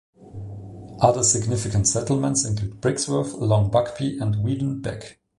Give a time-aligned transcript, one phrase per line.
[0.99, 5.19] Other significant settlements include Brixworth, Long Buckby and Weedon Bec.